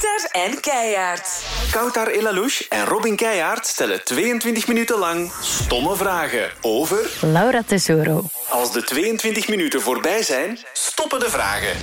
[0.00, 1.44] Kouter en Keijaard.
[1.70, 7.10] Koutar Elalouche en Robin Keijaard stellen 22 minuten lang stomme vragen over...
[7.20, 8.24] Laura Tesoro.
[8.48, 11.76] Als de 22 minuten voorbij zijn, stoppen de vragen.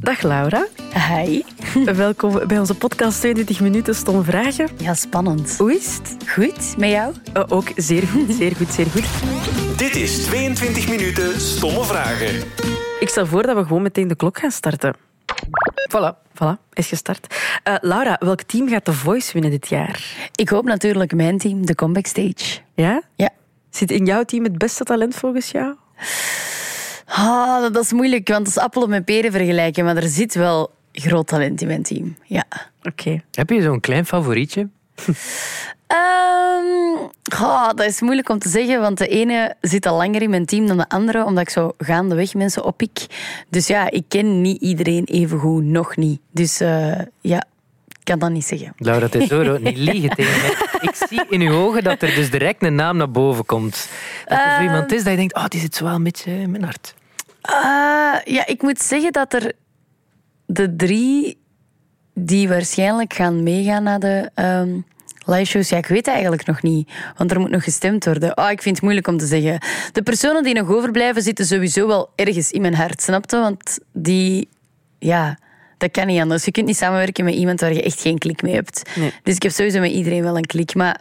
[0.00, 0.66] Dag Laura.
[1.08, 1.42] Hi.
[2.04, 4.68] Welkom bij onze podcast 22 minuten stomme vragen.
[4.76, 5.56] Ja, spannend.
[5.58, 6.16] Hoe is het?
[6.28, 7.14] Goed, met jou?
[7.34, 9.04] Oh, ook zeer goed, zeer goed, zeer goed.
[9.78, 12.42] Dit is 22 minuten stomme vragen.
[13.00, 15.09] Ik stel voor dat we gewoon meteen de klok gaan starten.
[15.90, 17.34] Voilà, voilà, is gestart.
[17.62, 20.30] Eh, Laura, welk team gaat The Voice winnen dit jaar?
[20.34, 22.60] Ik hoop natuurlijk mijn team, de Comeback Stage.
[22.74, 23.02] Ja?
[23.16, 23.30] Ja.
[23.70, 25.74] Zit in jouw team het beste talent volgens jou?
[27.06, 29.84] Ah, dat is moeilijk, want dat is appelen met peren vergelijken.
[29.84, 32.16] Maar er zit wel groot talent in mijn team.
[32.24, 32.44] Ja.
[32.82, 33.22] Oké.
[33.32, 34.68] Heb je zo'n klein favorietje?
[35.90, 37.08] Ehm,
[37.42, 40.46] ah, dat is moeilijk om te zeggen, want de ene zit al langer in mijn
[40.46, 43.06] team dan de andere, omdat ik zo gaandeweg mensen oppik.
[43.48, 46.20] Dus ja, ik ken niet iedereen even goed, nog niet.
[46.30, 47.44] Dus eh, ja,
[47.86, 48.72] ik kan dat niet zeggen.
[48.76, 50.54] Laura Tesoro, niet liegen tegen mij.
[50.80, 53.88] Ik zie in uw ogen dat er dus direct een naam naar boven komt.
[54.26, 56.32] Dat er zo iemand is dat je denkt, oh, die zit zo wel een beetje
[56.32, 56.94] in mijn hart.
[57.40, 59.52] Ah, ja, ik moet zeggen dat er
[60.46, 61.38] de drie
[62.14, 64.78] die waarschijnlijk gaan meegaan naar de ehm
[65.26, 68.38] live shows, ja, ik weet het eigenlijk nog niet, want er moet nog gestemd worden.
[68.38, 69.58] Oh, ik vind het moeilijk om te zeggen.
[69.92, 73.36] De personen die nog overblijven zitten sowieso wel ergens in mijn hart, snapte?
[73.36, 74.48] Want die,
[74.98, 75.38] ja,
[75.80, 76.44] dat kan niet anders.
[76.44, 78.90] Je kunt niet samenwerken met iemand waar je echt geen klik mee hebt.
[78.94, 79.12] Nee.
[79.22, 80.74] Dus ik heb sowieso met iedereen wel een klik.
[80.74, 81.00] Maar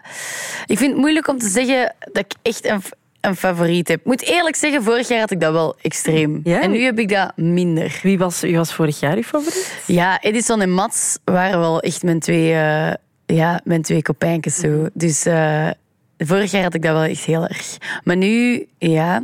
[0.65, 2.81] ik vind het moeilijk om te zeggen dat ik echt een,
[3.21, 3.99] een favoriet heb.
[3.99, 6.39] Ik moet eerlijk zeggen, vorig jaar had ik dat wel extreem.
[6.43, 6.61] Ja?
[6.61, 7.99] En nu heb ik dat minder.
[8.03, 9.81] Wie was, wie was vorig jaar je favoriet?
[9.85, 12.93] Ja, Edison en Mats waren wel echt mijn twee, eh
[13.35, 14.87] ja, mijn twee kopijntjes zo.
[14.93, 15.69] Dus eh,
[16.17, 17.77] vorig jaar had ik dat wel echt heel erg.
[18.03, 19.23] Maar nu, ja,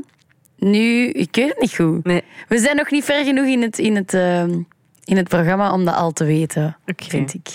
[0.57, 2.03] nu, ik weet het niet goed.
[2.03, 2.23] Nee.
[2.47, 4.59] We zijn nog niet ver genoeg in het, in het, ehm,
[5.03, 7.47] in het programma om dat al te weten, vind ik.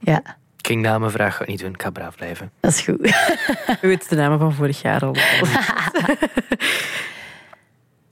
[0.00, 0.18] Ja,
[0.58, 2.50] Ik ging na mijn vraag niet doen, ik ga braaf blijven.
[2.60, 3.00] dat is goed.
[3.82, 5.14] U weet de namen van vorig jaar al.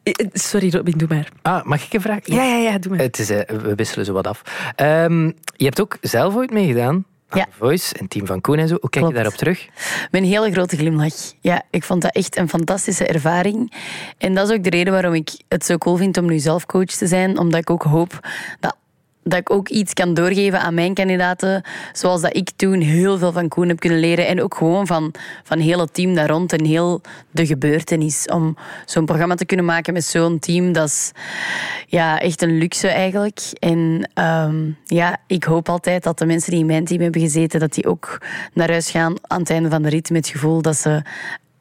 [0.03, 1.29] Eh, Sorry Robin, doe maar.
[1.43, 2.19] Ah, mag ik een vraag?
[2.23, 3.01] Ja, ja, ja, doe maar.
[3.01, 4.43] Het is, eh, we wisselen zo wat af.
[4.77, 5.25] Ehm,
[5.57, 7.05] je hebt ook zelf ooit meegedaan.
[7.29, 7.45] Aan Ja.
[7.45, 8.77] The Voice en team van Koen en zo.
[8.81, 9.09] Hoe kijk Klopt.
[9.09, 9.67] je daarop terug?
[10.11, 11.15] Met een hele grote glimlach.
[11.41, 13.73] Ja, ik vond dat echt een fantastische ervaring.
[14.19, 16.67] En dat is ook de reden waarom ik het zo cool vind om nu zelf
[16.67, 17.39] coach te zijn.
[17.39, 18.21] Omdat ik ook hoop
[18.61, 18.77] dat,
[19.29, 21.63] dat ik ook iets kan doorgeven aan mijn kandidaten.
[21.93, 24.27] Zoals dat ik toen heel veel van Koen heb kunnen leren.
[24.27, 27.01] En ook gewoon van, van heel het team daar rond en heel
[27.31, 28.25] de gebeurtenis.
[28.25, 31.13] Om zo'n programma te kunnen maken met zo'n team, dat is
[31.87, 33.41] ja, echt een luxe eigenlijk.
[33.59, 37.61] En ehm, ja, ik hoop altijd dat de mensen die in mijn team hebben gezeten,
[37.61, 38.19] dat die ook
[38.53, 41.03] naar huis gaan aan het einde van de rit met het gevoel dat ze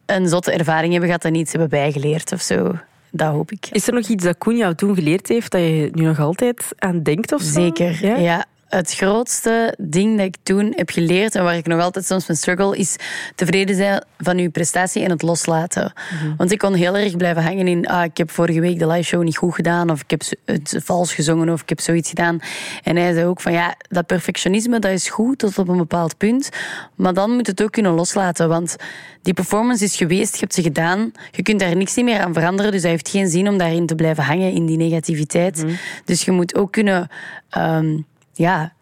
[0.05, 2.75] een zotte ervaring hebben gehad en iets hebben bijgeleerd of zo.
[3.15, 3.67] Dat hoop ik.
[3.71, 6.65] Is er nog iets dat Koen jou toen geleerd heeft dat je nu nog altijd
[6.77, 7.51] aan denkt of zo?
[7.61, 8.15] Zeker, Ja?
[8.15, 8.45] ja?
[8.65, 12.37] Het grootste ding dat ik toen heb geleerd en waar ik nog altijd soms mee
[12.37, 12.95] struggle, is
[13.35, 15.93] tevreden zijn van uw prestatie en het loslaten.
[16.37, 19.03] Want ik kon heel erg blijven hangen in, ah, ik heb vorige week de live
[19.03, 22.39] show niet goed gedaan, of ik heb het vals gezongen, of ik heb zoiets gedaan.
[22.83, 26.17] En hij zei ook van, ja, dat perfectionisme, dat is goed tot op een bepaald
[26.17, 26.49] punt,
[26.95, 28.75] maar dan moet het ook kunnen loslaten, want
[29.21, 32.71] die performance is geweest, je hebt ze gedaan, je kunt daar niks meer aan veranderen,
[32.71, 35.65] dus dat heeft geen zin om daarin te blijven hangen, in die negativiteit.
[36.05, 37.07] Dus je moet ook kunnen...
[37.49, 37.97] ehm,
[38.35, 38.73] ja,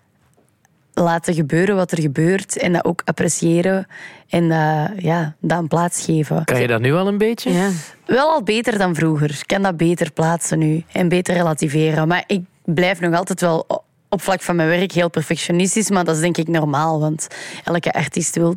[0.93, 3.87] laten gebeuren wat er gebeurt en dat ook appreciëren
[4.29, 6.45] en eh, ja, dat een plaats geven.
[6.45, 7.51] Kan je dat nu al een beetje?
[7.51, 7.69] Ja.
[8.05, 9.29] Wel al beter dan vroeger.
[9.29, 12.07] Ik kan dat beter plaatsen nu en beter relativeren.
[12.07, 16.15] Maar ik blijf nog altijd wel op vlak van mijn werk heel perfectionistisch, maar dat
[16.15, 17.27] is denk ik normaal, want
[17.63, 18.55] elke artiest wil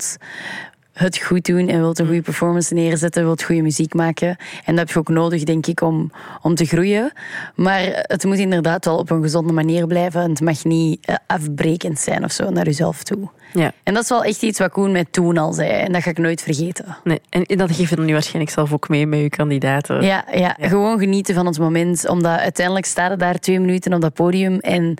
[0.96, 4.28] het goed doen en wil een goede performance neerzetten, wil goede muziek maken.
[4.64, 6.10] En dat heb je ook nodig, denk ik, om,
[6.42, 7.12] om te groeien.
[7.54, 10.20] Maar het moet inderdaad wel op een gezonde manier blijven.
[10.20, 13.28] en Het mag niet eh, afbrekend zijn of zo naar jezelf toe.
[13.56, 13.72] Ja.
[13.82, 15.68] En dat is wel echt iets wat Koen mij toen al zei.
[15.70, 16.96] En dat ga ik nooit vergeten.
[17.04, 20.02] Nee, en dat geef je dan nu waarschijnlijk zelf ook mee met je kandidaten.
[20.02, 22.08] Ja, ja, gewoon genieten van het moment.
[22.08, 24.58] Omdat uiteindelijk staat er daar twee minuten op dat podium.
[24.58, 24.94] En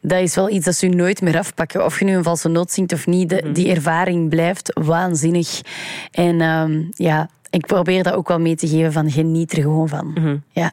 [0.00, 1.84] dat is wel iets dat ze nooit meer afpakken.
[1.84, 3.28] Of je nu een valse noot zingt of niet.
[3.28, 5.60] de- die ervaring blijft waanzinnig.
[6.10, 9.88] En ehm, ja, ik probeer dat ook wel mee te geven van geniet er gewoon
[9.88, 10.40] van.
[10.50, 10.72] Ja.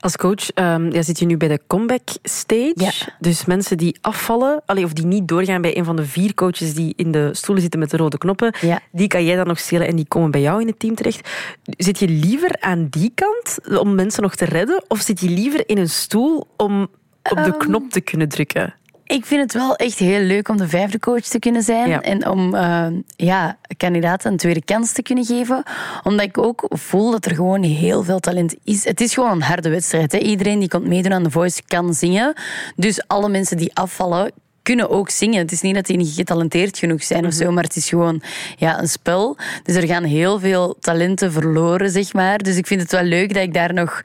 [0.00, 2.72] Als coach ehm, ja, zit je nu bij de comeback stage.
[2.74, 2.90] Ja.
[3.18, 6.74] Dus mensen die afvallen, allee, of die niet doorgaan bij een van de vier coaches
[6.74, 8.80] die in de stoelen zitten met de rode knoppen, Ja.
[8.92, 11.28] die kan jij dan nog stelen en die komen bij jou in het team terecht.
[11.64, 15.68] Zit je liever aan die kant om mensen nog te redden, of zit je liever
[15.68, 16.82] in een stoel om
[17.22, 17.58] op de Ehm.
[17.58, 18.74] knop te kunnen drukken?
[19.08, 21.88] Ik vind het wel echt heel leuk om de vijfde coach te kunnen zijn.
[21.88, 22.00] Ja.
[22.00, 25.62] En om eh, ja, kandidaten een tweede kans te kunnen geven.
[26.02, 28.84] Omdat ik ook voel dat er gewoon heel veel talent is.
[28.84, 30.12] Het is gewoon een harde wedstrijd.
[30.12, 30.18] Hè.
[30.18, 32.34] Iedereen die komt meedoen aan The Voice kan zingen.
[32.76, 34.32] Dus alle mensen die afvallen
[34.62, 35.38] kunnen ook zingen.
[35.38, 38.22] Het is niet dat die niet getalenteerd genoeg zijn of zo, maar het is gewoon
[38.56, 39.36] ja, een spel.
[39.62, 42.38] Dus er gaan heel veel talenten verloren, zeg maar.
[42.38, 44.02] Dus ik vind het wel leuk dat ik daar nog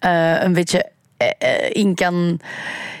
[0.00, 0.92] eh, een beetje
[1.72, 2.40] in kan,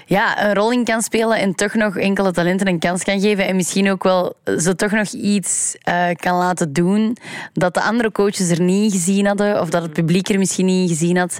[0.06, 3.46] ja, een rol in kan spelen en toch nog enkele talenten een kans kan geven
[3.46, 7.16] en misschien ook wel ze toch nog iets eh, kan laten doen
[7.52, 10.90] dat de andere coaches er niet gezien hadden of dat het publiek er misschien niet
[10.90, 11.38] gezien had.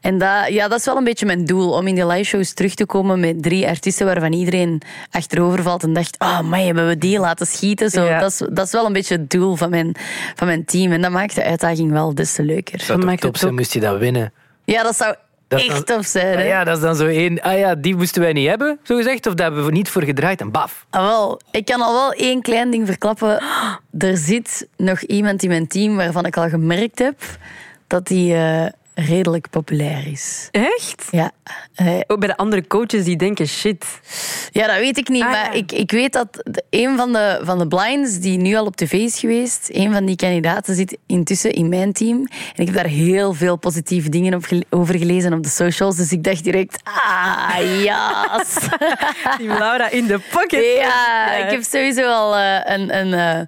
[0.00, 2.52] En dat, ja, dat is wel een beetje mijn doel, om in de live shows
[2.52, 4.80] terug te komen met drie artiesten waarvan iedereen
[5.10, 7.90] achterover valt en dacht, oh man, hebben we die laten schieten?
[7.90, 8.18] Zo, Ja.
[8.20, 9.94] dat, is, dat is wel een beetje het doel van mijn,
[10.34, 12.80] van mijn team en dat maakt de uitdaging wel des te leuker.
[12.80, 14.32] Zou top zijn, moest je dat winnen.
[14.64, 15.14] Ja, dat zou
[15.52, 16.36] Dat echt dan- hè?
[16.36, 17.40] Ah ja, dat is dan zo één.
[17.42, 19.26] Ah ja, die moesten wij niet hebben, zo gezegd.
[19.26, 20.86] Of daar hebben we niet voor gedraaid en baf.
[20.90, 23.42] Ah, wel, ik kan al wel één klein ding verklappen.
[23.98, 27.20] Er zit nog iemand in mijn team waarvan ik al gemerkt heb
[27.86, 30.48] dat die eh, redelijk populair is.
[30.50, 31.04] Echt?
[31.10, 31.30] Ja,
[31.74, 33.84] eh, Ook bij de andere coaches die denken, shit.
[34.50, 35.22] ja dat weet ik niet.
[35.22, 35.52] Ah, maar ja.
[35.52, 38.92] ik, ik weet dat een van de, van de blinds die nu al op tv
[38.92, 42.16] is geweest, een van die kandidaten zit intussen in mijn team.
[42.18, 45.96] En ik heb daar heel veel positieve dingen op gele- over gelezen op de socials.
[45.96, 48.26] Dus ik dacht direct, ah, ja.
[49.38, 50.64] Team Laura in de pocket.
[50.76, 53.40] Ja, ik heb sowieso al eh, een, een, eh,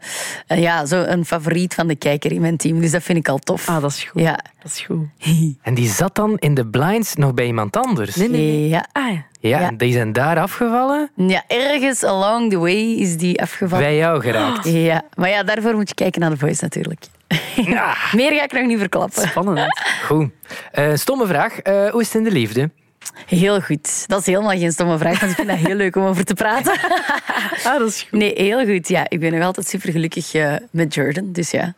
[0.47, 2.81] een- ja, zo een favoriet van de kijker in mijn team.
[2.81, 3.69] Dus dat vind ik al tof.
[3.69, 4.23] Ah, dat is goed.
[4.23, 4.39] Ja.
[4.63, 5.07] Dat is goed.
[5.63, 8.17] En die zat dan in de blinds nog bij iemand anders.
[8.17, 8.69] Nee, nee, nee.
[8.69, 8.87] Ja.
[8.93, 9.25] Ah, ja.
[9.41, 9.69] Ja, Ja.
[9.69, 11.11] en die zijn daar afgevallen.
[11.17, 13.85] ja, ergens along the way is die afgevallen.
[13.85, 14.69] Bij jou geraakt.
[14.91, 17.05] Ja, maar ja, daarvoor moet je kijken naar de voice natuurlijk.
[18.13, 19.29] Meer ga ik nog niet verklappen.
[19.29, 19.61] Spannend.
[20.05, 20.29] goed.
[20.73, 21.59] Eh, stomme vraag.
[21.59, 22.71] Eh, hoe is het in de liefde?
[23.27, 24.09] Heel goed.
[24.09, 26.35] Dat is helemaal geen stomme vraag, want ik vind dat heel leuk om over te
[26.35, 26.73] praten.
[27.65, 28.19] Ah, dat is goed.
[28.19, 28.89] Nee, heel goed.
[28.89, 30.33] Ja, ik ben nog altijd super gelukkig
[30.71, 31.33] met Jordan.
[31.33, 31.75] Dus ja.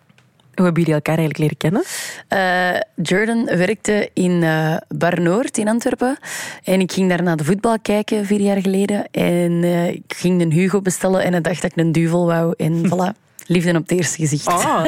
[0.56, 1.84] Hoe hebben jullie elkaar eigenlijk leren kennen?
[2.28, 4.44] Eh, Jordan werkte in
[4.88, 6.18] Bar Noord in Antwerpen.
[6.64, 9.10] En ik ging daar naar de voetbal kijken vier jaar geleden.
[9.10, 12.54] En eh, ik ging een Hugo bestellen en ik dacht dat ik een duvel wou.
[12.56, 14.46] En voilà, liefde op het eerste gezicht.
[14.46, 14.84] Oh.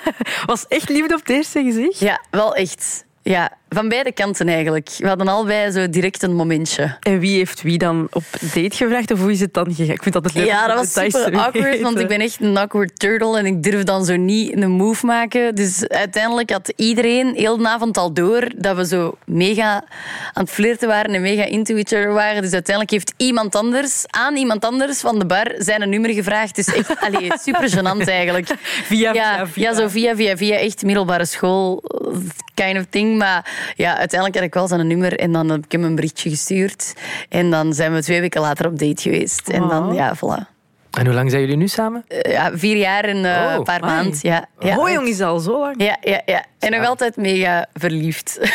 [0.46, 1.98] Was echt liefde op het eerste gezicht?
[1.98, 3.04] Ja, wel echt.
[3.22, 4.90] Ja, van beide kanten eigenlijk.
[4.98, 6.96] We hadden allebei zo direct een momentje.
[7.00, 9.10] En wie heeft wie dan op date gevraagd?
[9.10, 9.94] Of hoe is het dan gegaan?
[9.94, 12.56] Ik vind dat het leuk Ja, dat was super awkward, want ik ben echt een
[12.56, 15.54] awkward turtle en ik durf dan zo niet een move maken.
[15.54, 19.84] Dus uiteindelijk had iedereen heel de avond al door dat we zo mega
[20.32, 22.42] aan het flirten waren en mega into each other waren.
[22.42, 26.54] Dus uiteindelijk heeft iemand anders aan iemand anders van de bar zijn nummer gevraagd.
[26.54, 28.48] Dus echt allee, super gênant eigenlijk.
[28.84, 29.70] Via, ja, via, via.
[29.70, 30.56] ja, zo via, via, via.
[30.56, 31.82] Echt middelbare school
[32.54, 33.18] kind of thing.
[33.18, 33.44] Maar
[33.76, 36.92] ja, uiteindelijk had ik wel zijn nummer en dan heb ik hem een berichtje gestuurd.
[37.28, 39.48] En dan zijn we twee weken later op date geweest.
[39.48, 39.94] En dan, Oh.
[39.94, 40.50] ja, voilà.
[40.98, 42.04] En hoe lang zijn jullie nu samen?
[42.08, 44.18] Eh, ja, vier jaar en eh, Oh, een paar maanden.
[44.22, 44.78] Ja, ja.
[44.78, 45.74] Oh, jong, is al zo lang.
[45.82, 46.44] Ja, ja, ja.
[46.58, 48.38] En nog altijd mega verliefd.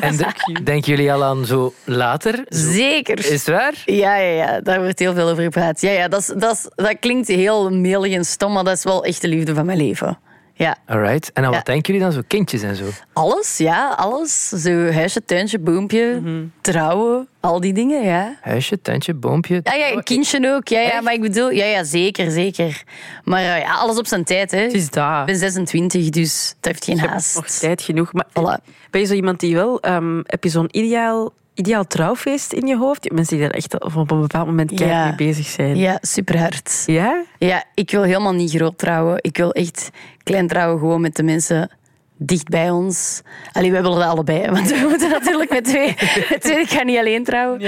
[0.00, 2.44] En de- denken jullie al aan zo later?
[2.48, 3.18] Zeker.
[3.18, 3.82] Is het waar?
[3.84, 5.80] Ja, ja, ja, daar wordt heel veel over gepraat.
[5.80, 8.84] Ja, ja, dat, is, dat, is, dat klinkt heel melig en stom, maar dat is
[8.84, 10.18] wel echt de liefde van mijn leven.
[10.60, 11.32] Ja, Alright.
[11.32, 11.56] En dan Ja.
[11.56, 12.12] wat denken jullie dan?
[12.12, 12.84] Zo kindjes en zo?
[13.12, 14.48] alles, ja, alles.
[14.48, 16.22] Zo huisje, tuintje, boompje,
[16.60, 18.36] trouwen, al die dingen, ja.
[18.40, 19.60] Huisje, tentje, boompje.
[19.62, 20.68] Ja, ja, een kindje ook.
[20.68, 22.82] Ja, ja, maar ik bedoel, ja, ja, zeker, zeker.
[23.24, 24.58] Maar eh, ja, alles op zijn tijd, hè.
[24.60, 25.20] Het is daar.
[25.20, 27.34] Ik ben 26, dus het heeft geen Je hebt haast.
[27.34, 28.12] nog tijd genoeg.
[28.12, 28.64] Maar Voilà.
[28.90, 29.80] ben je zo iemand die wel...
[29.80, 33.10] ehm, heb je zo'n ideaal, ideaal trouwfeest in je hoofd?
[33.12, 35.06] Mensen die daar echt op een bepaald moment keihard Ja.
[35.06, 35.76] mee bezig zijn.
[35.76, 36.82] Ja, super hard.
[36.86, 37.22] Ja?
[37.38, 39.18] Ja, ik wil helemaal niet groot trouwen.
[39.20, 39.90] Ik wil echt
[40.22, 41.70] klein trouwen, gewoon met de mensen
[42.16, 43.20] dicht bij ons.
[43.52, 45.94] Allee, wij willen dat allebei, want we moeten natuurlijk met twee.
[46.30, 47.60] Met twee ik ga niet alleen trouwen.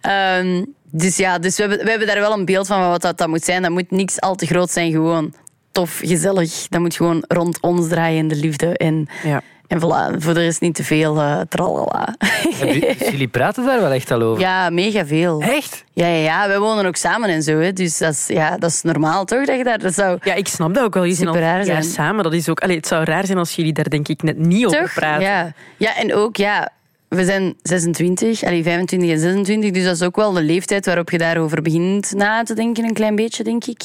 [0.00, 3.18] Ehm, dus ja, dus we hebben, we hebben daar wel een beeld van wat dat,
[3.18, 3.62] dat moet zijn.
[3.62, 5.34] Dat moet niks al te groot zijn, gewoon
[5.72, 6.66] tof, gezellig.
[6.68, 8.76] Dat moet gewoon rond ons draaien in de liefde.
[8.76, 9.42] En, Ja.
[9.66, 12.14] En voilà, voor de rest niet te veel uh, tralala.
[12.18, 14.40] Hebben jullie- dus jullie praten daar wel echt al over?
[14.42, 15.40] Ja, mega veel.
[15.40, 15.84] Echt?
[15.92, 17.58] Ja, ja, ja, wij wonen ook samen en zo.
[17.58, 17.72] Hè.
[17.72, 19.46] Dus dat is, ja, dat is normaal, toch?
[19.46, 20.18] Dat je daar, dat zou...
[20.22, 21.04] Ja, ik snap dat ook wel.
[21.04, 21.82] Je zijn al raar zijn.
[21.82, 22.24] samen.
[22.24, 24.66] Dat is ook, allee, het zou raar zijn als jullie daar denk ik net niet
[24.66, 25.22] over praten.
[25.26, 25.52] Ja.
[25.76, 26.68] ja, en ook, ja,
[27.08, 31.10] we zijn 26, allee, 25 en 26, dus dat is ook wel de leeftijd waarop
[31.10, 33.82] je daarover begint na te denken, een klein beetje, denk ik.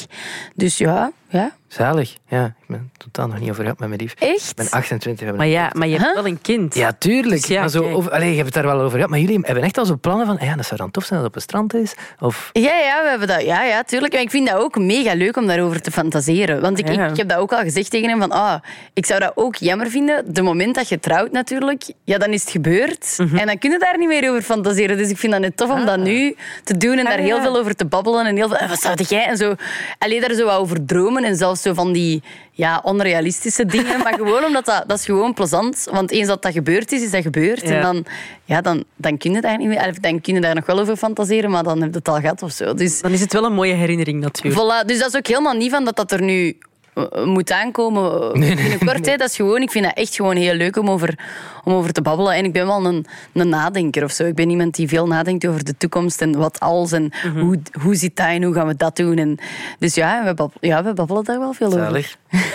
[0.55, 1.51] Dus ja, ja.
[1.67, 2.15] Zalig.
[2.27, 4.13] Ja, ik ben totaal nog niet over gehad met mijn lief.
[4.19, 4.49] Echt?
[4.49, 5.19] Ik ben 28.
[5.19, 6.15] we hebben Maar ja, maar je hebt Huh?
[6.15, 6.75] wel een kind.
[6.75, 7.41] Ja, tuurlijk.
[7.41, 9.09] Dus ja, maar zo over, allee, je hebt het daar wel over gehad.
[9.09, 10.37] Maar jullie hebben echt al zo plannen van...
[10.41, 11.93] Ja, dat zou dan tof zijn als het op een strand is.
[12.19, 12.49] Of...
[12.53, 13.41] Ja, ja, we hebben dat.
[13.43, 14.13] Ja, ja, tuurlijk.
[14.13, 16.61] Maar ik vind dat ook mega leuk om daarover te fantaseren.
[16.61, 17.05] Want ik, Ja.
[17.05, 18.55] ik, ik heb dat ook al gezegd tegen hem van, ah,
[18.93, 20.33] ik zou dat ook jammer vinden.
[20.33, 23.13] De moment dat je trouwt natuurlijk, ja, dan is het gebeurd.
[23.17, 23.37] Mhm.
[23.37, 24.97] En dan kun je daar niet meer over fantaseren.
[24.97, 27.35] Dus ik vind dat net tof om dat nu te doen en daar Ah, heel
[27.35, 27.41] ja.
[27.41, 28.25] veel over te babbelen.
[28.25, 29.25] En heel veel, "Eh, wat zou jij?
[29.25, 29.55] En zo,
[29.97, 33.99] alleen daar zo wat over dromen en zelfs zo van die ja, onrealistische dingen.
[34.03, 35.87] maar gewoon omdat dat, dat is gewoon plezant.
[35.91, 37.61] Want eens dat dat gebeurd is, is dat gebeurd.
[37.61, 37.75] Ja.
[37.75, 38.05] En dan,
[38.45, 39.95] ja, dan, dan kun je daar niet meer...
[40.01, 42.41] Dan kun je daar nog wel over fantaseren, maar dan heb je het al gehad
[42.43, 42.73] of zo.
[42.73, 44.55] Dus, Dan is het wel een mooie herinnering natuurlijk.
[44.55, 46.57] voilà, dus dat is ook helemaal niet van dat dat er nu
[46.93, 49.05] eh, moet aankomen binnenkort.
[49.05, 49.15] hè.
[49.17, 51.19] Dat is gewoon, ik vind dat echt gewoon heel leuk om over,
[51.67, 52.33] om over te babbelen.
[52.33, 54.23] En ik ben wel een, een nadenker of zo.
[54.25, 57.39] Ik ben iemand die veel nadenkt over de toekomst en wat als en Mhm.
[57.39, 59.17] hoe, hoe zit dat en hoe gaan we dat doen.
[59.17, 59.37] En,
[59.79, 61.79] dus ja we, bab- ja, we babbelen daar wel veel over.
[61.79, 62.15] Zalig.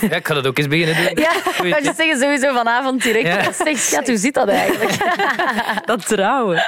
[0.00, 1.24] Ja, ik ga dat ook eens beginnen doen.
[1.24, 1.30] Ja,
[1.76, 3.26] ik je zeggen sowieso vanavond direct.
[3.26, 3.52] Ja.
[3.64, 4.92] Zeg, schat, hoe zit dat eigenlijk?
[5.86, 6.62] Dat trouwen.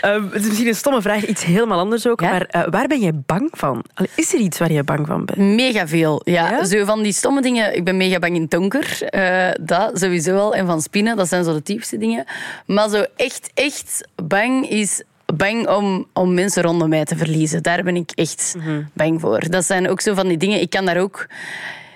[0.00, 2.20] Ehm, het is misschien een stomme vraag, iets helemaal anders ook.
[2.20, 2.30] Ja?
[2.30, 3.84] Maar eh, waar ben jij bang van?
[4.14, 5.38] Is er iets waar je bang van bent?
[5.38, 6.50] Mega veel, ja.
[6.50, 6.64] Ja?
[6.64, 7.76] Zo van die stomme dingen.
[7.76, 9.02] Ik ben mega bang in donker.
[9.02, 10.54] Eh, dat sowieso wel.
[10.54, 12.24] En van spinnen, dat zijn zo de typische dingen.
[12.66, 15.02] Maar zo echt, echt bang is
[15.34, 17.62] bang om, om mensen rondom mij te verliezen.
[17.62, 18.56] Daar ben ik echt
[18.92, 19.50] bang voor.
[19.50, 20.60] Dat zijn ook zo van die dingen.
[20.60, 21.26] Ik kan daar ook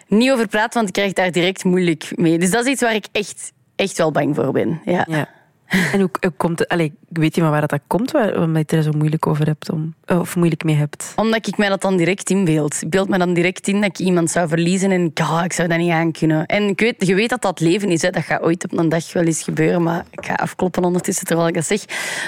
[0.09, 2.39] niet over praten, want ik krijg daar direct moeilijk mee.
[2.39, 4.81] Dus dat is iets waar ik echt, echt wel bang voor ben.
[4.85, 5.07] Ja.
[5.09, 5.29] Ja.
[5.67, 6.69] En hoe, hoe komt het?
[6.69, 9.71] Allee, weet je maar waar dat, dat komt, waar, je er zo moeilijk over hebt?
[9.71, 11.13] Om, of moeilijk mee hebt?
[11.17, 12.83] Omdat ik mij dat dan direct inbeeld.
[12.83, 15.69] Ik beeld me dan direct in dat ik iemand zou verliezen en ja, ik zou
[15.69, 16.47] dat niet aankunnen.
[16.47, 18.03] En ik weet, je weet dat dat leven is.
[18.03, 18.11] Hè.
[18.11, 19.83] Dat gaat ooit op een dag wel eens gebeuren.
[19.83, 21.85] Maar ik ga afkloppen ondertussen terwijl ik dat zeg.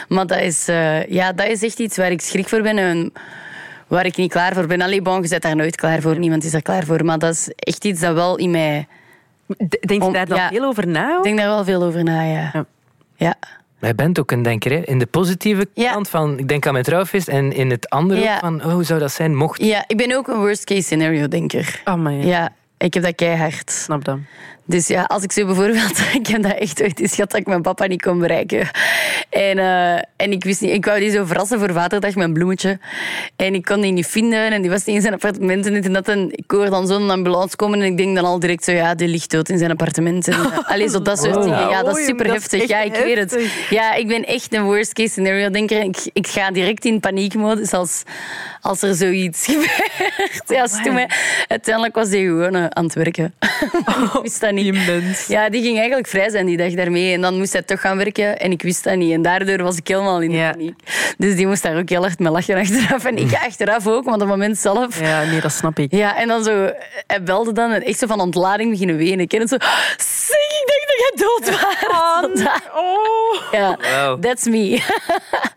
[0.09, 3.13] Maar dat is, eh, ja, dat is echt iets waar ik schrik voor ben en
[3.87, 4.81] waar ik niet klaar voor ben.
[4.81, 6.19] Allee, bon, je bent daar nooit klaar voor.
[6.19, 7.05] Niemand is daar klaar voor.
[7.05, 8.87] Maar dat is echt iets dat wel in mij...
[9.81, 10.49] Denk je daar dan ja.
[10.49, 11.17] veel over na?
[11.17, 12.51] Ik denk daar wel veel over na, ja.
[12.53, 12.67] Ja.
[13.19, 13.35] Ja.
[13.79, 14.77] Maar je bent ook een denker, hè?
[14.85, 15.93] In de positieve Ja.
[15.93, 17.29] kant van, ik denk aan mijn trouwfeest.
[17.29, 18.39] En in het andere Ja.
[18.39, 19.63] van, oh, hoe zou dat zijn mocht...
[19.63, 21.81] ja, ik ben ook een worst case scenario denker.
[21.85, 22.25] Oh, maar ja.
[22.27, 23.71] Ja, ik heb dat keihard.
[23.71, 24.19] Snap dat.
[24.65, 25.99] Dus ja, als ik zo bijvoorbeeld...
[26.21, 28.69] Ik heb dat echt ooit eens gehad dat ik mijn papa niet kon bereiken.
[29.29, 30.73] En, eh, en ik wist niet...
[30.73, 32.79] Ik wou die zo verrassen voor Vaderdag, mijn bloemetje.
[33.37, 34.53] En ik kon die niet vinden.
[34.53, 36.09] En die was niet in zijn appartement en dit en dat.
[36.09, 37.81] En ik hoor dan zo'n ambulance komen.
[37.81, 38.73] En ik denk dan al direct zo...
[38.73, 40.29] Ja, die ligt dood in zijn appartement.
[40.29, 41.43] En, eh, allee, zo dat soort Wow.
[41.43, 41.69] dingen.
[41.69, 42.69] Ja, dat is super heftig.
[42.69, 43.39] Ja, ik weet het.
[43.71, 45.83] Ja, ik ben echt een worst case scenario denker.
[45.83, 48.03] Ik, ik ga direct in paniekmodus als,
[48.61, 50.43] als er zoiets gebeurt.
[50.47, 51.05] Ja, hè.
[51.49, 53.35] Uiteindelijk was die gewoon eh, aan het werken.
[54.15, 54.87] ik wist dat niet.
[54.87, 55.27] Mens.
[55.27, 57.13] Ja, die ging eigenlijk vrij zijn die dag daarmee.
[57.13, 59.18] En dan moest hij toch gaan werken en ik wist dat niet.
[59.19, 60.51] En daardoor was ik helemaal in de Ja.
[60.51, 60.75] paniek.
[61.17, 63.05] Dus die moest daar ook heel hard mee lachen achteraf.
[63.05, 65.01] En ik achteraf ook, want op het moment zelf...
[65.01, 65.93] Ja, nee, dat snap ik.
[65.95, 66.71] Ja, en dan zo...
[67.07, 69.21] Hij belde dan en echt zo van ontlading beginnen wenen.
[69.21, 69.57] Ik ken het zo...
[69.97, 71.61] Zeg, ik dacht dat jij dood
[72.41, 72.55] was.
[72.75, 74.19] Oh, Ja, Wauw.
[74.19, 74.83] that's me.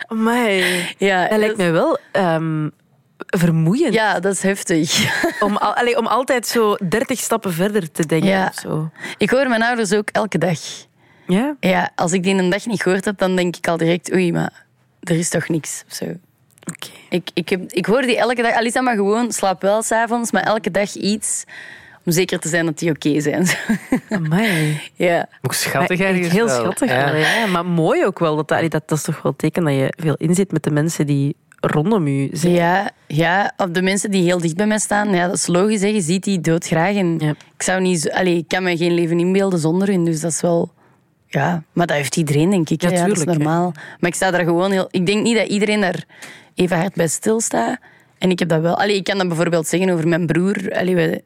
[0.08, 0.86] amai.
[0.98, 2.70] Ja, Dat lijkt mij wel ehm,
[3.18, 3.94] vermoeiend.
[3.94, 5.10] Ja, dat is heftig.
[5.39, 8.30] Om, al, allee, om altijd zo 30 stappen verder te denken.
[8.30, 8.48] Ja.
[8.48, 8.89] Of zo.
[9.18, 10.60] Ik hoor mijn ouders ook elke dag.
[11.31, 11.55] Ja?
[11.59, 14.13] Ja, als ik die een dag niet gehoord heb, dan denk ik al direct...
[14.13, 14.65] Oei, maar
[15.03, 15.83] er is toch niks.
[15.89, 16.05] Of zo.
[16.69, 16.88] Oké.
[17.09, 18.53] Ik, ik, heb, ik hoor die elke dag.
[18.53, 21.43] Alisa, maar gewoon slaap wel s'avonds, maar elke dag iets
[22.05, 23.47] om zeker te zijn dat die oké zijn.
[24.09, 24.81] Amai.
[24.95, 25.27] ja.
[25.41, 26.59] Ook schattig ergens Heel wel.
[26.61, 26.89] schattig.
[26.89, 27.11] Ja.
[27.11, 27.45] wel, ja.
[27.45, 28.35] Maar mooi ook wel.
[28.35, 31.35] Dat, dat, dat, is toch wel teken dat je veel inzit met de mensen die
[31.59, 32.53] rondom u zijn.
[32.53, 35.81] Ja, ja, of de mensen die heel dicht bij mij staan, ja, dat is logisch.
[35.81, 35.88] Hè.
[35.88, 36.95] Je ziet die doodgraag.
[36.95, 37.29] En Ja.
[37.29, 40.41] ik, zou niet, allee, ik kan me geen leven inbeelden zonder hun, dus dat is
[40.41, 40.71] wel...
[41.33, 42.81] Ja, maar dat heeft iedereen, denk ik.
[42.81, 43.25] Ja, dat is hè.
[43.25, 43.71] normaal.
[44.00, 44.88] Maar ik sta daar gewoon heel...
[44.91, 46.03] Ik denk niet dat iedereen daar
[46.55, 47.79] even hard bij stilstaat.
[48.17, 48.77] En ik heb dat wel...
[48.77, 50.71] Allee, ik kan dat bijvoorbeeld zeggen over mijn broer.
[50.71, 51.23] Allee, wij,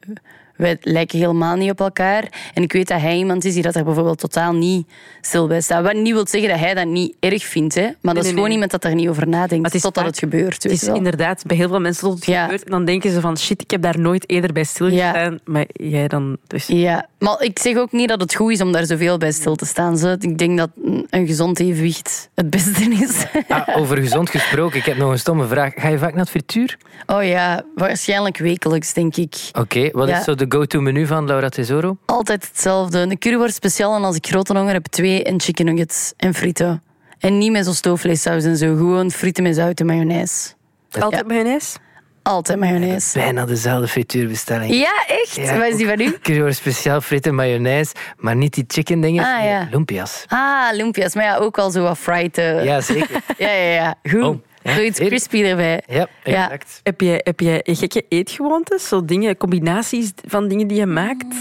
[0.56, 2.24] wij lijken helemaal niet op elkaar.
[2.54, 4.86] En ik weet dat hij iemand is die dat er bijvoorbeeld totaal niet
[5.20, 5.82] stil bij staat.
[5.82, 7.74] Wat niet wil zeggen dat hij dat niet erg vindt.
[7.74, 7.88] Hè.
[8.00, 8.52] Maar dat is gewoon nee.
[8.52, 9.64] iemand dat daar niet over nadenkt.
[9.64, 10.62] het is totdat vaak- het gebeurt.
[10.62, 10.94] Het is wel.
[10.96, 12.42] inderdaad bij heel veel mensen tot het Ja.
[12.42, 12.64] gebeurt.
[12.64, 15.38] En dan denken ze van shit, ik heb daar nooit eerder bij stilgestaan.
[15.44, 16.36] Maar jij dan...
[16.46, 19.32] Dus, Ja, maar ik zeg ook niet dat het goed is om daar zoveel bij
[19.32, 19.98] stil te staan.
[19.98, 20.14] Zo.
[20.20, 20.70] Ik denk dat
[21.10, 23.24] een gezond evenwicht het beste is.
[23.48, 25.72] Ah, over gezond gesproken, ik heb nog een stomme vraag.
[25.76, 26.76] Ga je vaak naar het frituur?
[27.06, 29.34] Oh ja, waarschijnlijk wekelijks, denk ik.
[29.52, 30.18] Oké, wat Ja.
[30.18, 31.96] is zo de go-to menu van Laura Tesoro?
[32.06, 32.98] Altijd hetzelfde.
[32.98, 36.82] Een curryworst speciaal en als ik grote honger heb, twee en chicken nuggets en frieten.
[37.18, 38.66] En niet met zo'n stoofvleessaus en zo.
[38.76, 40.52] Gewoon frieten met zout en mayonaise.
[41.00, 41.34] Altijd Ja.
[41.34, 41.76] mayonaise?
[42.22, 43.18] Altijd mayonaise.
[43.18, 44.72] Bijna dezelfde frituurbestelling.
[44.74, 45.34] Ja, echt?
[45.34, 46.16] Ja, Wat is die van u?
[46.22, 49.24] Curryworst speciaal frieten, mayonaise, maar niet die chicken dingen.
[49.24, 49.68] Ah, nee, ja.
[49.70, 50.24] Lumpia's.
[50.28, 51.14] Ah, lumpia's.
[51.14, 52.38] Maar ja, ook wel zo wat fried.
[52.38, 52.64] eh.
[52.64, 53.20] Ja, zeker.
[53.38, 53.94] ja, ja, ja.
[54.10, 54.22] Goed.
[54.22, 54.36] Oh,
[54.74, 55.06] Zoiets zeker.
[55.06, 55.82] crispy erbij.
[55.86, 56.44] Ja, Ja.
[56.44, 56.80] exact.
[56.82, 58.88] Heb jij, heb jij gekke eetgewoontes?
[58.88, 61.34] Zo dingen, combinaties van dingen die je maakt?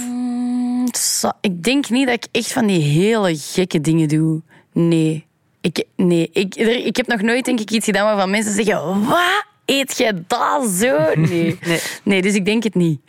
[0.98, 4.42] Zo, Ik denk niet dat ik echt van die hele gekke dingen doe.
[4.74, 5.26] Nee.
[5.62, 6.30] Ik, nee.
[6.34, 9.06] Ik, er- ik heb nog nooit denk ik, iets gedaan waarvan mensen zeggen...
[9.06, 9.46] Wat?
[9.66, 10.98] Eet jij dat zo?
[11.16, 11.58] Nee.
[11.66, 11.80] Nee.
[12.04, 13.00] Nee, dus ik denk het niet.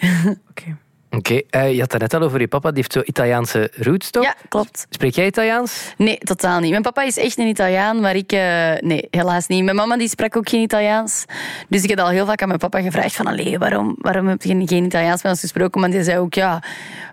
[0.50, 0.76] Oké.
[1.16, 2.68] Oké, eh, je had het net al over je papa.
[2.68, 4.23] Die heeft zo Italiaanse roots, toch?
[4.25, 4.87] Ja, klopt.
[4.90, 5.94] Spreek jij Italiaans?
[5.96, 6.70] Nee, totaal niet.
[6.70, 8.32] Mijn papa is echt een Italiaan, maar ik...
[8.32, 9.64] eh, nee, helaas niet.
[9.64, 11.25] Mijn mama die sprak ook geen Italiaans.
[11.68, 13.26] Dus ik heb al heel vaak aan mijn papa gevraagd van...
[13.26, 15.80] Allee, waarom, waarom heb je geen Italiaans met ons gesproken?
[15.80, 16.62] Maar die zei ook, ja...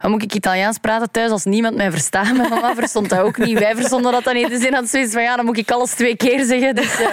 [0.01, 2.37] Dan moet ik Italiaans praten thuis als niemand mij verstaat?
[2.37, 3.59] Mijn mama verstond dat ook niet.
[3.59, 4.49] Wij verstonden dat dan niet.
[4.49, 6.75] Dus in had zoiets van, ja, dan moet ik alles twee keer zeggen.
[6.75, 7.07] Dus, eh,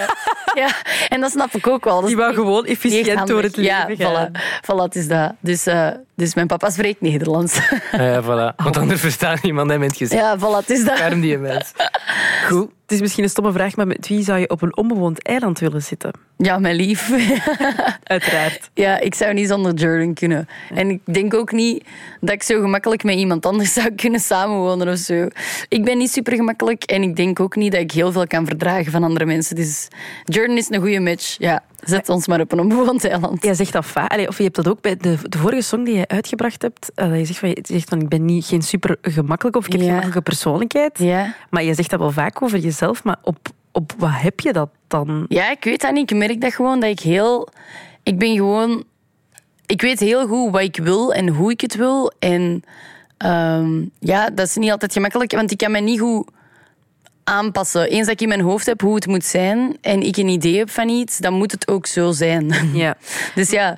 [0.63, 0.67] ja.
[1.09, 1.93] En dat snap ik ook wel.
[2.01, 4.27] Dat Die is wou gewoon efficiënt door het leven Ja, gaan.
[4.27, 4.31] voilà.
[4.61, 5.33] Voilà, het is dat.
[5.39, 7.59] Dus, eh, dus mijn papa spreekt Nederlands.
[7.91, 8.55] Ah ja, voilà.
[8.63, 10.21] Want anders verstaat niemand hem in het gezicht.
[10.21, 10.99] ja, voilà, het is dat.
[11.01, 11.71] Arm die mens.
[12.47, 12.69] Goed.
[12.91, 15.59] Het is misschien een stomme vraag, maar met wie zou je op een onbewoond eiland
[15.59, 16.11] willen zitten?
[16.37, 17.11] Ja, mijn lief.
[18.03, 18.69] Uiteraard.
[18.73, 20.47] Ja, ik zou niet zonder Jordan kunnen.
[20.73, 21.83] En ik denk ook niet
[22.19, 25.27] dat ik zo gemakkelijk met iemand anders zou kunnen samenwonen of zo.
[25.67, 28.45] Ik ben niet super gemakkelijk en ik denk ook niet dat ik heel veel kan
[28.45, 29.55] verdragen van andere mensen.
[29.55, 29.87] Dus
[30.23, 31.35] Jordan is een goede match.
[31.39, 33.43] Ja, zet ons maar op een onbewoond eiland.
[33.43, 34.27] Jij zegt dat vaak.
[34.27, 36.91] Of je hebt dat ook bij de, de vorige song die je uitgebracht hebt.
[36.95, 39.65] eh, dat je zegt van, je zegt van ik ben niet, geen super gemakkelijk of
[39.65, 39.87] ik heb Ja.
[39.87, 40.97] geen gemakkelijke persoonlijkheid.
[40.99, 41.35] Ja.
[41.49, 42.79] Maar je zegt dat wel vaak over jezelf.
[43.03, 43.37] Maar op,
[43.71, 45.25] op wat heb je dat dan?
[45.27, 46.11] ja, ik weet dat niet.
[46.11, 47.49] Ik merk dat gewoon dat ik heel...
[48.03, 48.83] Ik ben gewoon...
[49.65, 52.11] Ik weet heel goed wat ik wil en hoe ik het wil.
[52.19, 52.63] En
[53.17, 56.29] ehm, ja, dat is niet altijd gemakkelijk, want ik kan me niet goed
[57.23, 57.89] aanpassen.
[57.89, 60.57] Eens dat ik in mijn hoofd heb hoe het moet zijn en ik een idee
[60.57, 62.53] heb van iets, dan moet het ook zo zijn.
[62.73, 62.97] Ja.
[63.35, 63.77] Dus ja,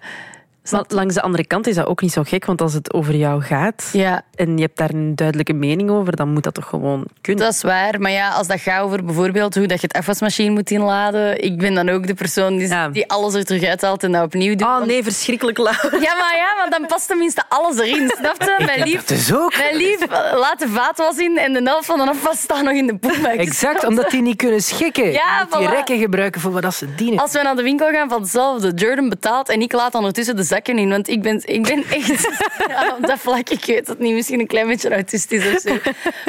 [0.71, 3.15] Maar langs de andere kant is dat ook niet zo gek, want als het over
[3.15, 6.67] jou gaat ja, en je hebt daar een duidelijke mening over, dan moet dat toch
[6.67, 7.43] gewoon kunnen.
[7.45, 7.99] dat is waar.
[8.01, 11.57] Maar ja, als dat gaat over bijvoorbeeld hoe dat je het afwasmachine moet inladen, ik
[11.57, 12.89] ben dan ook de persoon die, Ja.
[12.89, 14.67] die alles er terug uithaalt en dat opnieuw doet.
[14.67, 15.73] Oh Want- nee, verschrikkelijk lauw.
[15.91, 18.63] Ja, maar ja, want dan past tenminste alles erin, snap je?
[18.65, 19.57] Mijn lief, Dus ook.
[19.57, 19.99] mijn lief
[20.33, 23.33] laat de vaatwas in en de helft van de afwas staat nog in de poelbak.
[23.47, 25.11] Exact, omdat die niet kunnen schikken.
[25.11, 27.19] Ja, die rekken gebruiken voor wat dat ze dienen.
[27.19, 30.43] Als we naar de winkel gaan van hetzelfde, Jordan betaalt en ik laat ondertussen de
[30.53, 30.89] zakken in.
[30.89, 32.31] Want ik ben, ik ben echt...
[32.67, 35.77] Ja, op dat vlak, ik weet het niet, misschien een klein beetje autistisch of zo.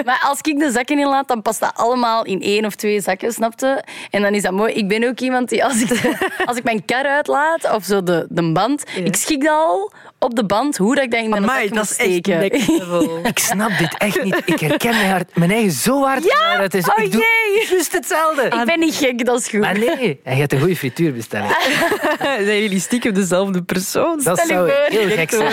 [0.04, 3.00] Maar als ik de zakken in laat, dan past dat allemaal in één of twee
[3.00, 3.85] zakken, snapte?
[4.11, 4.73] En dan is dat mooi.
[4.73, 8.26] Ik ben ook iemand die, als ik, als ik mijn kar uitlaat, of zo de,
[8.28, 9.93] de band, ik schik dat al
[10.25, 12.26] op de band, hoe dat ik dat in mijn Amai, zak dat is echt.
[13.33, 14.43] Ik snap dit echt niet.
[14.45, 16.25] Ik herken mijn, hart, mijn eigen zo hard.
[16.25, 16.61] Ja?
[16.61, 17.66] Het is, Oh, ik doe jee.
[17.71, 18.43] juist hetzelfde.
[18.43, 19.61] Ik ben niet gek, dat is goed.
[19.61, 21.49] Maar nee, hij gaat een goede frituur bestellen.
[22.47, 24.21] Zijn jullie stiekem dezelfde persoon?
[24.23, 24.99] Dat Stel zou voor.
[24.99, 25.52] heel gek zijn.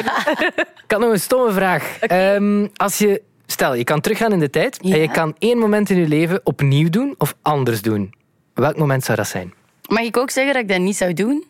[0.84, 1.98] Ik had nog een stomme vraag.
[2.00, 4.94] Ehm, als je, stel, je kan teruggaan in de tijd Ja.
[4.96, 8.14] en je kan één moment in je leven opnieuw doen of anders doen.
[8.54, 9.54] Welk moment zou dat zijn?
[9.88, 11.46] Mag ik ook zeggen dat ik dat niet zou doen?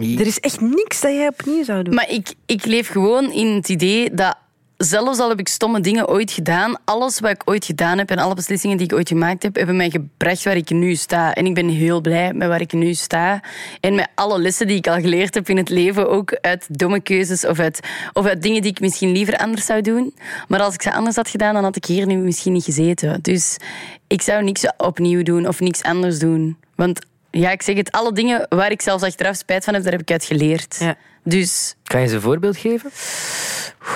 [0.00, 1.94] Er is echt niks dat jij opnieuw zou doen.
[1.94, 4.36] Maar ik, ik leef gewoon in het idee dat
[4.76, 8.18] zelfs al heb ik stomme dingen ooit gedaan, alles wat ik ooit gedaan heb en
[8.18, 11.34] alle beslissingen die ik ooit gemaakt heb, hebben mij gebracht waar ik nu sta.
[11.34, 13.42] En ik ben heel blij met waar ik nu sta.
[13.80, 17.00] En met alle lessen die ik al geleerd heb in het leven, ook uit domme
[17.00, 17.80] keuzes of uit,
[18.12, 20.14] of uit dingen die ik misschien liever anders zou doen.
[20.48, 23.18] Maar als ik ze anders had gedaan, dan had ik hier nu misschien niet gezeten.
[23.22, 23.56] Dus
[24.06, 26.56] ik zou niks opnieuw doen of niks anders doen.
[26.74, 27.00] Want
[27.30, 30.00] ja, ik zeg het, alle dingen waar ik zelfs achteraf spijt van heb, daar heb
[30.00, 30.76] ik uit geleerd.
[30.80, 30.96] Ja.
[31.24, 32.90] Dus Kan je ze een voorbeeld geven?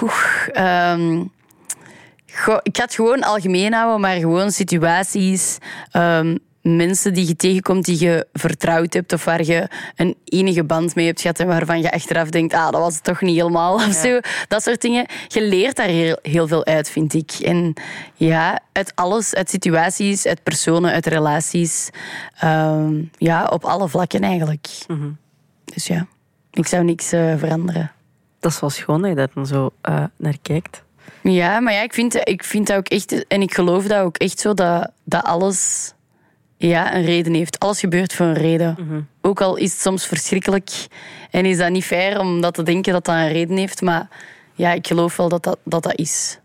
[0.03, 1.25] Oeh, ehm,
[2.33, 5.59] goh, ik ga het gewoon algemeen houden, maar gewoon situaties,
[5.90, 10.94] ehm, mensen die je tegenkomt die je vertrouwd hebt of waar je een enige band
[10.94, 13.74] mee hebt gehad en waarvan je achteraf denkt, ah, dat was het toch niet helemaal
[13.74, 14.20] of zo.
[14.48, 15.07] Dat soort dingen.
[15.29, 17.31] Je leert daar heel, heel veel uit, vind ik.
[17.31, 17.74] En
[18.14, 21.90] ja, uit alles, uit situaties, uit personen, uit relaties.
[22.38, 24.66] Ehm, ja, op alle vlakken eigenlijk.
[25.64, 26.07] Dus ja,
[26.50, 27.92] ik zou niks eh, veranderen.
[28.40, 30.83] Dat is wel schoon dat je daar dan zo eh, naar kijkt.
[31.22, 34.16] Ja, maar ja, ik vind, ik vind dat ook echt, en ik geloof dat ook
[34.16, 35.92] echt zo, dat, dat alles
[36.56, 37.58] ja, een reden heeft.
[37.58, 39.08] Alles gebeurt voor een reden.
[39.20, 40.70] Ook al is het soms verschrikkelijk
[41.30, 44.08] en is dat niet fair om dat te denken dat dat een reden heeft, maar
[44.54, 46.38] ja, ik geloof wel dat dat, dat, dat is.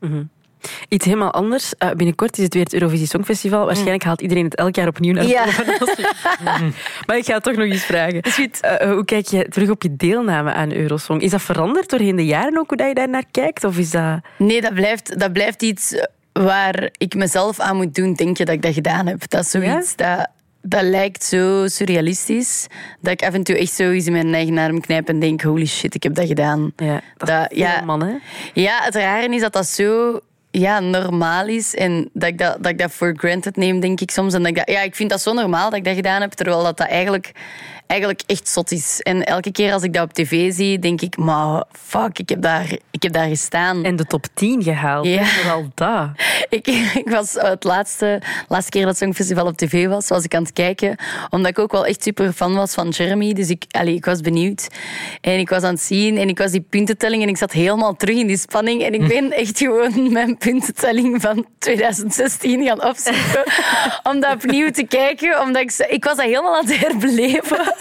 [0.90, 1.76] Iets helemaal anders.
[1.78, 3.66] Eh, binnenkort is het weer het Eurovisie Songfestival.
[3.66, 5.46] Waarschijnlijk haalt iedereen het elk jaar opnieuw naar Ja.
[7.08, 8.22] Maar ik ga het toch nog eens vragen.
[8.22, 11.22] Eh, hoe kijk je terug op je deelname aan Eurosong?
[11.22, 13.64] Is dat veranderd doorheen de jaren ook, hoe dat je daar naar kijkt?
[13.64, 14.20] Of is dat...
[14.38, 15.96] Nee, dat blijft, dat blijft iets
[16.44, 19.30] waar ik mezelf aan moet doen denken dat ik dat gedaan heb.
[19.30, 20.28] Dat is zoiets dat,
[20.62, 22.68] dat lijkt zo surrealistisch,
[23.02, 25.42] dat ik af en toe echt zo eens in mijn eigen arm knijp en denk,
[25.42, 26.72] holy shit, ik heb dat gedaan.
[26.76, 27.82] Ja, dat Dat- is ja.
[27.82, 28.14] man, hè?
[28.54, 30.20] Ja, het rare is dat dat zo
[30.52, 34.12] ja, normaal is en dat ik dat, dat ik dat voor granted neem, denk ik
[34.12, 34.34] soms.
[34.34, 36.32] En dat ik, dat, ja, ik vind dat zo normaal dat ik dat gedaan heb,
[36.32, 37.32] terwijl dat, dat eigenlijk,
[37.90, 39.00] eigenlijk echt zot is.
[39.02, 42.42] En elke keer als ik dat op tv zie, denk ik, maar fuck, ik heb
[42.42, 43.84] daar, ik heb daar gestaan.
[43.84, 45.06] En de top 10 gehaald.
[45.06, 45.26] Ja.
[45.26, 46.10] Vooral dat.
[46.50, 50.36] ik, ik was eh, het laatste, laatste keer dat Songfestival op tv was, was ik
[50.36, 50.96] aan het kijken.
[51.30, 53.34] Omdat ik ook wel echt super fan was van Jeremy.
[53.34, 54.68] Dus ik, allee, ik was benieuwd.
[55.22, 57.96] En ik was aan het zien en ik was die puntentelling en ik zat helemaal
[57.96, 58.84] terug in die spanning.
[58.84, 63.44] En ik ben echt gewoon mijn puntentelling van 2016 gaan opzoeken.
[64.12, 65.42] om dat opnieuw te kijken.
[65.42, 67.79] Omdat ik, ik was dat helemaal aan het herbeleven.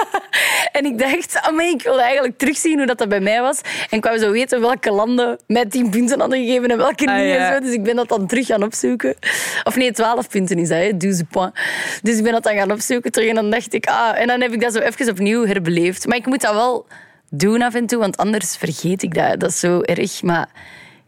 [0.73, 3.61] En ik dacht, oh ik wil eigenlijk terugzien hoe dat, dat bij mij was.
[3.91, 7.09] En ik wou zo weten welke landen mij 10 punten hadden gegeven en welke niet.
[7.09, 7.37] Ah, ja.
[7.37, 7.61] en zo.
[7.61, 9.17] Dus ik ben dat dan terug gaan opzoeken.
[9.65, 10.97] Of nee, 12 punten is dat, hè?
[10.97, 11.61] 12 points.
[12.03, 14.41] Dus ik ben dat dan gaan opzoeken terug en dan dacht ik, ah, en dan
[14.41, 16.07] heb ik dat zo even opnieuw herbeleefd.
[16.07, 16.87] Maar ik moet dat wel
[17.31, 19.41] doen af en toe, want anders vergeet ik dat.
[19.41, 20.49] Dat is zo erg, maar...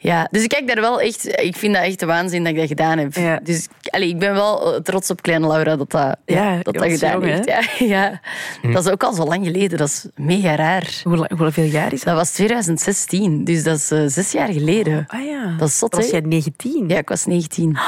[0.03, 1.41] Ja, dus ik kijk daar wel echt...
[1.43, 3.15] Ik vind dat echt de waanzin dat ik dat gedaan heb.
[3.15, 3.41] Ja.
[3.43, 6.85] Dus allee, ik ben wel eh, trots op kleine Laura dat dat, Ja, dat, dat
[6.91, 7.49] gedaan jong, heeft.
[7.49, 7.63] Ja,
[7.97, 8.21] ja.
[8.73, 9.79] Dat is ook al zo lang geleden.
[9.79, 11.01] Dat is mega raar.
[11.05, 12.09] Hoe, hoeveel jaar is dat?
[12.09, 15.05] Dat was 2016, dus dat is eh, zes jaar geleden.
[15.07, 15.55] Ah ja.
[15.59, 16.89] Dat is zot, Was jij 19?
[16.89, 17.79] Ja, ik was 19.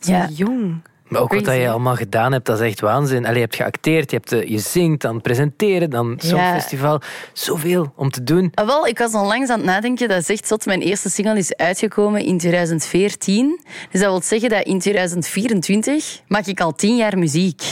[0.00, 0.28] Zo Ja.
[0.32, 0.82] jong.
[1.12, 3.24] Maar ook wat je allemaal gedaan hebt, dat is echt waanzin.
[3.24, 6.28] Allee, je hebt geacteerd, je, hebt, eh, je zingt, dan presenteren, dan Ja.
[6.28, 7.00] Songfestival.
[7.32, 8.50] Zoveel om te doen.
[8.54, 10.08] Ah, wel, ik was onlangs aan het nadenken.
[10.08, 10.66] Dat is echt zot.
[10.66, 13.60] Mijn eerste single is uitgekomen in 2014.
[13.90, 17.62] Dus dat wil zeggen dat in 2024 maak ik al tien jaar muziek.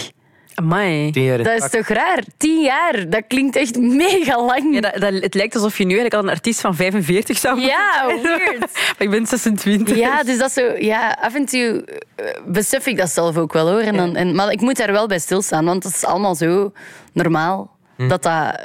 [0.61, 1.11] Amai.
[1.11, 2.23] Tien jaar in Dat is toch raar?
[2.37, 4.75] Tien jaar, dat klinkt echt mega lang.
[4.75, 7.55] Ja, dat, dat- het lijkt alsof je nu eigenlijk al een artiest van 45 zou
[7.55, 8.23] moeten Ja, zijn.
[8.23, 8.59] weird.
[8.99, 9.97] Maar ik ben 26.
[9.97, 11.85] Ja, dus dat zo, ja, af en toe
[12.17, 13.81] eh, besef ik dat zelf ook wel hoor.
[13.81, 16.73] En dan, en, maar ik moet daar wel bij stilstaan, want dat is allemaal zo
[17.13, 17.79] normaal.
[18.09, 18.61] Dat, dat,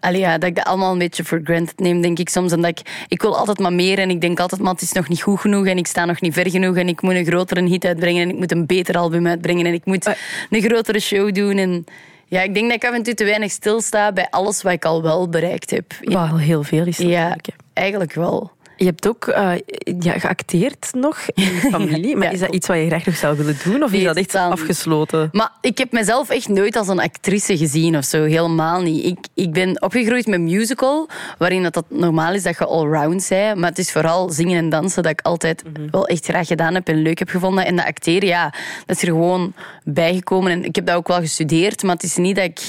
[0.00, 2.52] allee, ja, dat ik dat allemaal een beetje for granted neem, denk ik soms.
[2.52, 4.92] En dat ik, ik wil altijd maar meer en ik denk altijd, maar het is
[4.92, 7.24] nog niet goed genoeg en ik sta nog niet ver genoeg en ik moet een
[7.26, 10.06] grotere hit uitbrengen en ik moet een beter album uitbrengen en ik moet
[10.50, 11.56] een grotere show doen.
[11.58, 11.84] En
[12.26, 14.84] ja, ik denk dat ik af en toe te weinig stilsta bij alles wat ik
[14.84, 15.84] al wel bereikt heb.
[16.02, 17.46] Wat al heel veel is Ja, natuurlijk.
[17.46, 17.52] hè.
[17.72, 18.50] eigenlijk wel.
[18.76, 19.52] Je hebt ook eh,
[20.00, 22.16] ja, geacteerd nog in je familie.
[22.16, 23.82] Maar Ja, is dat iets wat je graag nog zou willen doen?
[23.82, 25.28] Of is dat echt afgesloten?
[25.32, 28.24] Maar ik heb mezelf echt nooit als een actrice gezien of zo.
[28.24, 29.04] Helemaal niet.
[29.04, 31.08] Ik, ik ben opgegroeid met musical,
[31.38, 33.58] waarin dat, dat normaal is dat je allround bent.
[33.58, 36.88] Maar het is vooral zingen en dansen dat ik altijd wel echt graag gedaan heb
[36.88, 37.66] en leuk heb gevonden.
[37.66, 38.54] En dat acteren, ja,
[38.86, 39.52] dat is er gewoon
[39.84, 40.52] bijgekomen.
[40.52, 42.60] En ik heb dat ook wel gestudeerd, maar het is niet dat ik,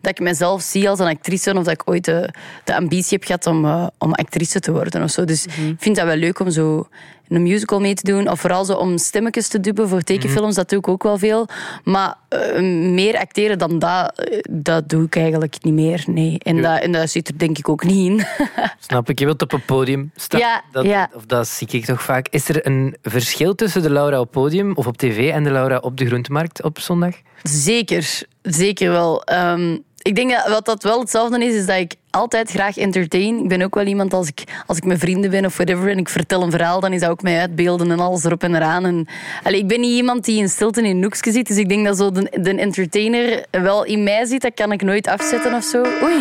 [0.00, 2.28] dat ik mezelf zie als een actrice of dat ik ooit de,
[2.64, 5.24] de ambitie heb gehad om, eh, om actrice te worden of zo.
[5.24, 6.88] Dus ik vind dat wel leuk om zo
[7.28, 8.30] een musical mee te doen.
[8.30, 11.48] Of vooral zo om stemmetjes te dubben voor tekenfilms, dat doe ik ook wel veel.
[11.84, 16.04] Maar eh, meer acteren dan dat, eh, dat doe ik eigenlijk niet meer.
[16.06, 16.38] Nee.
[16.38, 18.26] En, dat, en dat zit er denk ik ook niet in.
[18.88, 20.40] Snap ik, je wilt op een podium staan.
[20.40, 21.10] Ja, dat, ja.
[21.14, 22.28] Of dat zie ik toch vaak.
[22.30, 25.76] Is er een verschil tussen de Laura op podium of op tv en de Laura
[25.76, 27.14] op de groentemarkt op zondag?
[27.42, 29.22] Zeker, zeker wel.
[29.22, 33.38] Ehm, ik denk dat wat dat wel hetzelfde is, is dat ik altijd graag entertain.
[33.38, 35.98] Ik ben ook wel iemand als ik, als ik met vrienden ben of whatever en
[35.98, 38.84] ik vertel een verhaal, dan is dat ook mij uitbeelden en alles erop en eraan.
[38.84, 39.06] En,
[39.42, 41.86] allee, ik ben niet iemand die in stilte in een hoekje zit, dus ik denk
[41.86, 44.42] dat zo de, de entertainer wel in mij zit.
[44.42, 45.78] Dat kan ik nooit afzetten of zo.
[46.02, 46.20] Oei.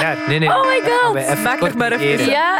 [0.00, 0.48] Ja, nee, nee.
[0.48, 1.42] Oh my god.
[1.42, 2.30] Maak maar even.
[2.30, 2.56] Ja.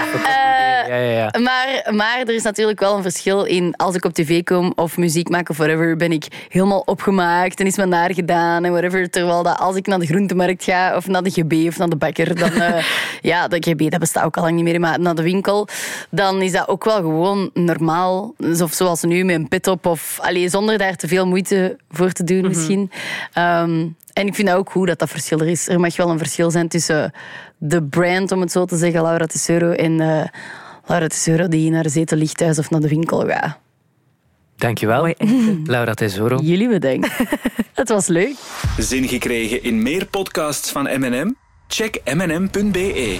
[0.89, 1.41] Ja, ja, ja.
[1.41, 4.97] Maar, maar er is natuurlijk wel een verschil in als ik op tv kom of
[4.97, 9.11] muziek maak of whatever, ben ik helemaal opgemaakt en is mijn haar gedaan en whatever.
[9.11, 11.97] Terwijl dat als ik naar de groentemarkt ga of naar de GB of naar de
[11.97, 12.85] bakker, dan eh,
[13.31, 15.69] ja, de GB dat bestaat ook al lang niet meer, maar naar de winkel,
[16.11, 18.35] dan is dat ook wel gewoon normaal.
[18.63, 22.13] Of zoals nu met een pit op of allee, zonder daar te veel moeite voor
[22.13, 22.91] te doen misschien.
[23.33, 25.69] Ehm, en ik vind dat ook goed dat dat verschil er is.
[25.69, 27.13] Er mag wel een verschil zijn tussen
[27.59, 30.25] de brand, om het zo te zeggen, Laura Tesoro, en eh,
[30.89, 33.59] Laura Tesoro die naar de zetel ligt thuis of naar de winkel gaat.
[34.57, 35.01] Dankjewel.
[35.01, 35.15] Mooi.
[35.65, 36.39] Laura Tesoro.
[36.43, 37.09] Jullie bedankt.
[37.75, 38.35] Het was leuk.
[38.79, 41.35] Zin gekregen in meer podcasts van M&M?
[41.69, 43.19] Check mnm.be.